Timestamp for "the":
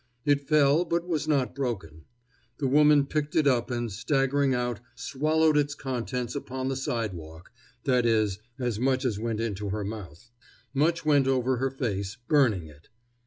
2.57-2.65, 6.69-6.75